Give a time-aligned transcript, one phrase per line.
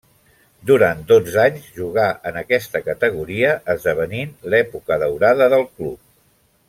[0.69, 6.01] Durant dotze anys jugà en aquesta categoria, esdevenint l'època daurada del club.